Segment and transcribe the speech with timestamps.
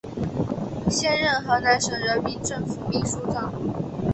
[0.89, 3.53] 现任河南省人民政府秘书长。